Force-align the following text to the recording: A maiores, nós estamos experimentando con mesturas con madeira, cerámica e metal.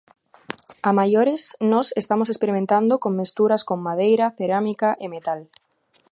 A 0.89 0.91
maiores, 0.99 1.41
nós 1.71 1.87
estamos 2.01 2.27
experimentando 2.29 2.93
con 3.03 3.11
mesturas 3.21 3.61
con 3.69 3.79
madeira, 3.87 4.25
cerámica 4.39 4.89
e 5.05 5.07
metal. 5.15 5.39